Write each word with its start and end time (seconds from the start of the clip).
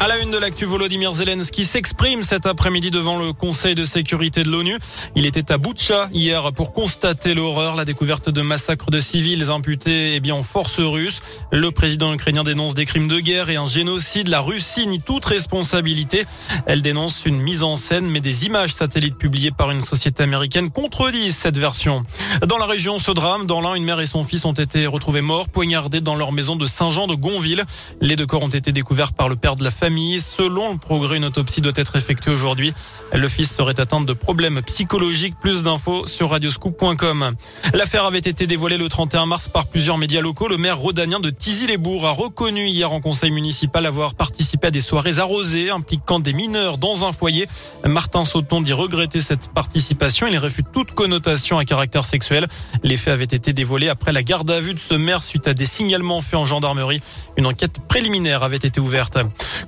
À 0.00 0.08
la 0.08 0.18
une 0.18 0.32
de 0.32 0.38
l'actu, 0.38 0.64
Volodymyr 0.64 1.14
Zelensky 1.14 1.64
s'exprime 1.64 2.24
cet 2.24 2.46
après-midi 2.46 2.90
devant 2.90 3.16
le 3.16 3.32
Conseil 3.32 3.76
de 3.76 3.84
sécurité 3.84 4.42
de 4.42 4.50
l'ONU. 4.50 4.76
Il 5.14 5.24
était 5.24 5.52
à 5.52 5.56
Boutcha 5.56 6.08
hier 6.12 6.52
pour 6.52 6.72
constater 6.72 7.32
l'horreur, 7.32 7.76
la 7.76 7.84
découverte 7.84 8.28
de 8.28 8.42
massacres 8.42 8.90
de 8.90 8.98
civils 8.98 9.50
imputés 9.50 10.16
eh 10.16 10.20
bien, 10.20 10.34
en 10.34 10.42
force 10.42 10.80
russe. 10.80 11.22
Le 11.52 11.70
président 11.70 12.12
ukrainien 12.12 12.42
dénonce 12.42 12.74
des 12.74 12.86
crimes 12.86 13.06
de 13.06 13.20
guerre 13.20 13.50
et 13.50 13.56
un 13.56 13.68
génocide. 13.68 14.28
La 14.28 14.40
Russie 14.40 14.86
nie 14.88 15.00
toute 15.00 15.24
responsabilité. 15.24 16.24
Elle 16.66 16.82
dénonce 16.82 17.24
une 17.24 17.40
mise 17.40 17.62
en 17.62 17.76
scène, 17.76 18.06
mais 18.06 18.20
des 18.20 18.46
images 18.46 18.74
satellites 18.74 19.16
publiées 19.16 19.52
par 19.52 19.70
une 19.70 19.80
société 19.80 20.24
américaine 20.24 20.70
contredisent 20.70 21.36
cette 21.36 21.56
version. 21.56 22.04
Dans 22.46 22.58
la 22.58 22.66
région, 22.66 22.98
ce 22.98 23.12
drame, 23.12 23.46
dans 23.46 23.60
l'un, 23.60 23.74
une 23.74 23.84
mère 23.84 24.00
et 24.00 24.06
son 24.06 24.24
fils 24.24 24.44
ont 24.44 24.52
été 24.52 24.86
retrouvés 24.86 25.22
morts, 25.22 25.48
poignardés 25.48 26.00
dans 26.00 26.16
leur 26.16 26.32
maison 26.32 26.56
de 26.56 26.66
Saint-Jean 26.66 27.06
de 27.06 27.14
Gonville. 27.14 27.64
Les 28.00 28.16
deux 28.16 28.26
corps 28.26 28.42
ont 28.42 28.48
été 28.48 28.72
découverts 28.72 29.12
par 29.12 29.28
le 29.28 29.36
père 29.36 29.54
de 29.54 29.62
la 29.64 29.70
famille 29.70 29.83
Selon 29.84 30.72
le 30.72 30.78
progrès, 30.78 31.18
une 31.18 31.26
autopsie 31.26 31.60
doit 31.60 31.74
être 31.76 31.96
effectuée 31.96 32.30
aujourd'hui. 32.30 32.72
Le 33.12 33.28
fils 33.28 33.54
serait 33.54 33.78
atteint 33.78 34.00
de 34.00 34.14
problèmes 34.14 34.62
psychologiques. 34.62 35.34
Plus 35.38 35.62
d'infos 35.62 36.06
sur 36.06 36.30
radioscoop.com. 36.30 37.32
L'affaire 37.74 38.06
avait 38.06 38.16
été 38.16 38.46
dévoilée 38.46 38.78
le 38.78 38.88
31 38.88 39.26
mars 39.26 39.48
par 39.48 39.66
plusieurs 39.66 39.98
médias 39.98 40.22
locaux. 40.22 40.48
Le 40.48 40.56
maire 40.56 40.78
rhodanien 40.78 41.20
de 41.20 41.28
Tizy-les-Bourgs 41.28 42.06
a 42.06 42.12
reconnu 42.12 42.64
hier 42.66 42.90
en 42.94 43.02
conseil 43.02 43.30
municipal 43.30 43.84
avoir 43.84 44.14
participé 44.14 44.68
à 44.68 44.70
des 44.70 44.80
soirées 44.80 45.18
arrosées 45.18 45.70
impliquant 45.70 46.18
des 46.18 46.32
mineurs 46.32 46.78
dans 46.78 47.04
un 47.04 47.12
foyer. 47.12 47.46
Martin 47.84 48.24
Sauton 48.24 48.62
dit 48.62 48.72
regretter 48.72 49.20
cette 49.20 49.48
participation. 49.48 50.26
Il 50.26 50.38
réfute 50.38 50.72
toute 50.72 50.92
connotation 50.92 51.58
à 51.58 51.66
caractère 51.66 52.06
sexuel. 52.06 52.48
Les 52.82 52.96
faits 52.96 53.12
avaient 53.12 53.24
été 53.24 53.52
dévoilés 53.52 53.90
après 53.90 54.14
la 54.14 54.22
garde 54.22 54.50
à 54.50 54.60
vue 54.60 54.72
de 54.72 54.80
ce 54.80 54.94
maire 54.94 55.22
suite 55.22 55.46
à 55.46 55.52
des 55.52 55.66
signalements 55.66 56.22
faits 56.22 56.40
en 56.40 56.46
gendarmerie. 56.46 57.02
Une 57.36 57.46
enquête 57.46 57.80
préliminaire 57.86 58.42
avait 58.44 58.56
été 58.56 58.80
ouverte. 58.80 59.18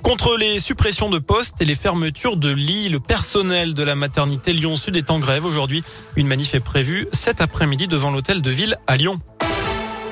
Contre 0.07 0.37
les 0.37 0.61
suppressions 0.61 1.11
de 1.11 1.19
postes 1.19 1.61
et 1.61 1.65
les 1.65 1.75
fermetures 1.75 2.37
de 2.37 2.53
lits, 2.53 2.89
le 2.91 3.01
personnel 3.01 3.75
de 3.75 3.83
la 3.83 3.97
maternité 3.97 4.53
Lyon-Sud 4.53 4.95
est 4.95 5.11
en 5.11 5.19
grève 5.19 5.45
aujourd'hui. 5.45 5.83
Une 6.15 6.29
manif 6.29 6.55
est 6.55 6.61
prévue 6.61 7.09
cet 7.13 7.41
après-midi 7.41 7.89
devant 7.89 8.13
l'hôtel 8.13 8.41
de 8.41 8.51
ville 8.53 8.77
à 8.87 8.97
Lyon. 8.97 9.19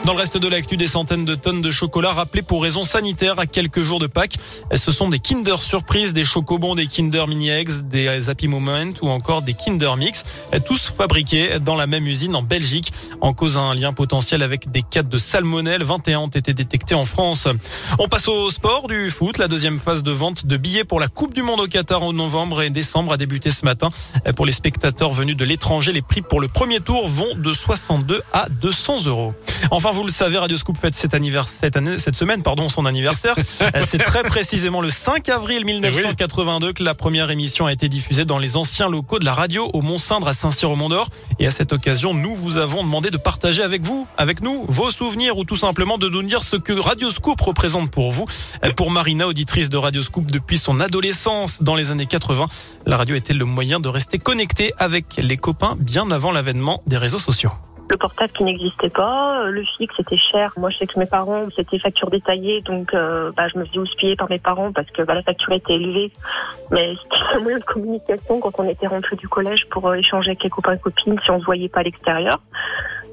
Dans 0.05 0.12
le 0.12 0.19
reste 0.19 0.36
de 0.36 0.48
l'actu, 0.48 0.77
des 0.77 0.86
centaines 0.86 1.24
de 1.24 1.34
tonnes 1.34 1.62
de 1.62 1.70
chocolat 1.70 2.12
rappelés 2.12 2.42
pour 2.42 2.62
raisons 2.62 2.84
sanitaires 2.84 3.38
à 3.38 3.47
quelques 3.47 3.80
jours 3.80 4.00
de 4.00 4.06
Pâques. 4.06 4.36
Ce 4.74 4.92
sont 4.92 5.08
des 5.08 5.19
Kinder 5.19 5.62
Surprise, 5.62 6.12
des 6.12 6.24
chocobons, 6.24 6.74
des 6.74 6.86
Kinder 6.86 7.27
Mini 7.27 7.48
Eggs, 7.48 7.80
des 7.88 8.28
Happy 8.28 8.47
Moment 8.47 8.92
ou 9.00 9.08
encore 9.08 9.41
des 9.41 9.55
Kinder 9.55 9.97
Mix, 9.97 10.25
tous 10.66 10.92
fabriqués 10.94 11.58
dans 11.58 11.75
la 11.75 11.86
même 11.86 12.06
usine 12.06 12.36
en 12.36 12.42
Belgique. 12.42 12.92
En 13.22 13.32
cause 13.32 13.56
un 13.56 13.75
lien 13.75 13.94
potentiel 13.94 14.42
avec 14.42 14.70
des 14.70 14.82
cas 14.82 15.02
de 15.02 15.16
salmonelle, 15.16 15.82
21 15.82 16.19
ont 16.19 16.28
été 16.28 16.52
détectés 16.52 16.94
en 16.94 17.06
France. 17.06 17.48
On 17.98 18.06
passe 18.06 18.28
au 18.28 18.50
sport 18.50 18.88
du 18.88 19.08
foot. 19.08 19.38
La 19.38 19.48
deuxième 19.48 19.78
phase 19.78 20.02
de 20.02 20.12
vente 20.12 20.44
de 20.44 20.58
billets 20.58 20.84
pour 20.84 21.00
la 21.00 21.08
Coupe 21.08 21.32
du 21.32 21.42
Monde 21.42 21.60
au 21.60 21.66
Qatar 21.66 22.02
en 22.02 22.12
novembre 22.12 22.60
et 22.60 22.69
décembre 22.69 23.14
a 23.14 23.16
débuté 23.16 23.50
ce 23.50 23.64
matin. 23.64 23.88
Pour 24.36 24.44
les 24.44 24.52
spectateurs 24.52 25.12
venus 25.12 25.38
de 25.38 25.47
l'étranger, 25.47 25.92
les 25.92 26.02
prix 26.02 26.20
pour 26.20 26.42
le 26.42 26.48
premier 26.48 26.80
tour 26.80 27.08
vont 27.08 27.34
de 27.34 27.52
62 27.55 28.22
à 28.34 28.50
200 28.50 29.06
euros. 29.06 29.32
Enfin, 29.70 29.94
vous 29.95 30.05
le 30.05 30.11
savez, 30.11 30.39
Radio 30.39 30.56
Scoop 30.56 30.77
fête 30.77 30.97
cette, 30.97 31.14
anniversaire, 31.14 31.61
cette, 31.62 31.77
année, 31.77 31.98
cette 31.98 32.17
semaine 32.17 32.42
pardon, 32.42 32.69
son 32.69 32.84
anniversaire. 32.84 33.37
C'est 33.87 33.98
très 33.98 34.25
précisément 34.25 34.81
le 34.81 34.91
5 34.91 35.28
avril 35.28 35.64
1982 35.64 36.73
que 36.73 36.83
la 36.83 36.97
première 36.97 37.31
émission 37.31 37.67
a 37.67 37.73
été 37.73 37.89
diffusée 37.89 38.25
dans 38.25 38.39
les 38.39 38.56
anciens 38.56 38.89
locaux 38.89 39.20
de 39.20 39.25
la 39.25 39.33
radio 39.33 39.70
au 39.72 39.83
Mont-Cindre 39.83 40.27
à 40.27 40.33
Saint-Cyr-au-Mont-d'Or. 40.33 41.11
Et 41.39 41.47
à 41.47 41.53
cette 41.53 41.72
occasion, 41.72 42.12
nous 42.12 42.34
vous 42.34 42.59
avons 42.59 42.83
demandé 42.83 43.11
de 43.11 43.17
partager 43.17 43.62
avec 43.62 43.83
vous, 43.83 44.09
avec 44.19 44.42
nous, 44.42 44.65
vos 44.67 44.91
souvenirs 44.91 45.39
ou 45.39 45.45
tout 45.45 45.55
simplement 45.55 45.97
de 45.97 46.09
nous 46.09 46.25
dire 46.25 46.42
ce 46.42 46.56
que 46.56 46.72
Radio 46.72 47.12
Scoop 47.12 47.41
représente 47.41 47.92
pour 47.92 48.11
vous. 48.11 48.27
Pour 48.77 48.91
Marina, 48.91 49.28
auditrice 49.28 49.70
de 49.70 49.77
Radio 49.77 50.03
Scoop 50.03 50.28
depuis 50.28 50.59
son 50.59 50.81
adolescence 50.81 51.62
dans 51.62 51.77
les 51.77 51.92
années 51.92 52.06
80, 52.06 52.48
la 52.87 52.97
radio 52.97 53.15
était 53.15 53.33
le 53.33 53.45
moyen 53.45 53.78
de 53.78 53.89
rester 53.89 54.19
connecté 54.19 54.72
avec 54.78 55.05
les 55.19 55.37
copains 55.37 55.76
bien 55.78 56.11
avant 56.11 56.32
l'avènement 56.32 56.82
des 56.88 56.99
réseaux 56.99 57.21
sociaux 57.21 57.53
le 57.91 57.97
portable 57.97 58.33
qui 58.33 58.45
n'existait 58.45 58.91
pas, 58.91 59.45
le 59.45 59.62
fixe 59.77 59.95
était 59.99 60.17
cher. 60.17 60.53
Moi, 60.56 60.71
je 60.71 60.78
sais 60.78 60.87
que 60.87 60.99
mes 60.99 61.06
parents, 61.06 61.47
c'était 61.55 61.78
facture 61.78 62.09
détaillée, 62.09 62.62
donc 62.62 62.95
euh, 62.95 63.31
bah, 63.37 63.47
je 63.53 63.59
me 63.59 63.65
faisais 63.65 63.78
houspiller 63.78 64.17
par 64.17 64.28
mes 64.31 64.39
parents 64.39 64.72
parce 64.72 64.91
que 64.91 65.03
bah, 65.03 65.15
la 65.15 65.22
facture 65.22 65.53
était 65.53 65.75
élevée. 65.75 66.11
Mais 66.71 66.93
c'était 67.03 67.37
un 67.37 67.41
moyen 67.41 67.59
de 67.59 67.65
communication 67.65 68.41
quand 68.41 68.53
on 68.59 68.69
était 68.69 68.87
rentré 68.87 69.17
du 69.17 69.28
collège 69.28 69.67
pour 69.71 69.87
euh, 69.89 69.94
échanger 69.94 70.31
avec 70.31 70.43
les 70.43 70.50
copains 70.50 70.75
et 70.75 70.78
copines 70.78 71.19
si 71.23 71.31
on 71.31 71.39
se 71.39 71.44
voyait 71.44 71.69
pas 71.69 71.81
à 71.81 71.83
l'extérieur. 71.83 72.41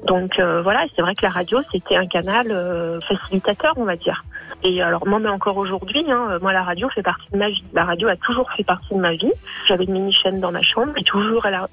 Donc 0.04 0.38
euh, 0.40 0.62
voilà, 0.62 0.84
c'est 0.96 1.02
vrai 1.02 1.14
que 1.14 1.22
la 1.22 1.30
radio, 1.30 1.60
c'était 1.70 1.96
un 1.96 2.06
canal 2.06 3.00
facilitateur, 3.06 3.74
on 3.76 3.84
va 3.84 3.96
dire. 3.96 4.24
Et 4.64 4.82
alors 4.82 5.06
moi, 5.06 5.18
mais 5.18 5.28
encore 5.28 5.56
aujourd'hui, 5.56 6.04
hein, 6.08 6.36
moi 6.40 6.52
la 6.52 6.62
radio 6.62 6.88
fait 6.88 7.02
partie 7.02 7.30
de 7.32 7.38
ma 7.38 7.48
vie. 7.48 7.64
La 7.72 7.84
radio 7.84 8.08
a 8.08 8.16
toujours 8.16 8.50
fait 8.52 8.64
partie 8.64 8.94
de 8.94 9.00
ma 9.00 9.12
vie. 9.12 9.32
J'avais 9.66 9.84
une 9.84 9.92
mini 9.92 10.12
chaîne 10.12 10.40
dans 10.40 10.52
ma 10.52 10.62
chambre 10.62 10.92
et 10.96 11.04
toujours 11.04 11.44
la, 11.44 11.68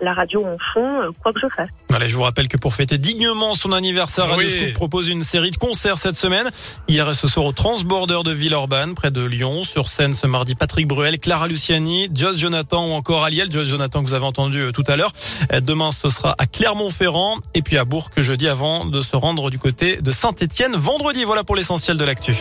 la 0.00 0.12
radio 0.12 0.44
en 0.44 0.56
fond, 0.72 1.02
euh, 1.02 1.10
quoi 1.22 1.32
que 1.32 1.40
je 1.40 1.48
fasse. 1.48 1.68
Allez, 1.92 2.08
je 2.08 2.14
vous 2.14 2.22
rappelle 2.22 2.46
que 2.46 2.56
pour 2.56 2.74
fêter 2.74 2.98
dignement 2.98 3.56
son 3.56 3.72
anniversaire, 3.72 4.28
Radio 4.28 4.48
Scoop 4.48 4.74
propose 4.74 5.08
une 5.08 5.24
série 5.24 5.50
de 5.50 5.56
concerts 5.56 5.98
cette 5.98 6.16
semaine. 6.16 6.48
Hier 6.86 7.08
et 7.10 7.14
ce 7.14 7.26
soir 7.26 7.46
au 7.46 7.52
Transborder 7.52 8.20
de 8.24 8.30
Villeurbanne, 8.30 8.94
près 8.94 9.10
de 9.10 9.24
Lyon. 9.24 9.64
Sur 9.64 9.88
scène 9.88 10.14
ce 10.14 10.28
mardi, 10.28 10.54
Patrick 10.54 10.86
Bruel, 10.86 11.18
Clara 11.18 11.48
Luciani, 11.48 12.08
Joss 12.14 12.38
Jonathan 12.38 12.86
ou 12.86 12.92
encore 12.92 13.24
Aliel. 13.24 13.50
Joss 13.50 13.66
Jonathan 13.66 14.02
que 14.02 14.06
vous 14.06 14.14
avez 14.14 14.24
entendu 14.24 14.60
euh, 14.60 14.72
tout 14.72 14.84
à 14.86 14.96
l'heure. 14.96 15.12
Euh, 15.52 15.60
demain, 15.60 15.90
ce 15.90 16.08
sera 16.10 16.36
à 16.38 16.46
Clermont-Ferrand 16.46 17.38
et 17.54 17.62
puis 17.62 17.76
à 17.76 17.84
Bourg 17.84 18.10
jeudi 18.16 18.46
avant 18.46 18.84
de 18.84 19.02
se 19.02 19.16
rendre 19.16 19.50
du 19.50 19.58
côté 19.58 19.96
de 19.96 20.10
Saint-Etienne 20.12 20.76
vendredi. 20.76 21.24
Voilà 21.24 21.42
pour 21.42 21.56
l'essentiel 21.56 21.96
de 21.96 22.04
l'actu. 22.04 22.36